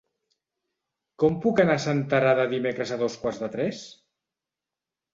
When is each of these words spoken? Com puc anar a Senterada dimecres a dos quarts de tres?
Com 1.25 1.37
puc 1.43 1.61
anar 1.65 1.77
a 1.81 1.85
Senterada 1.85 2.49
dimecres 2.57 2.97
a 2.97 3.01
dos 3.05 3.21
quarts 3.27 3.47
de 3.47 3.55
tres? 3.59 3.87